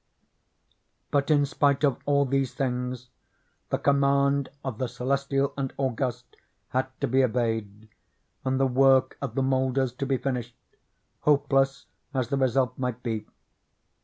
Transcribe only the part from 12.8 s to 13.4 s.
be.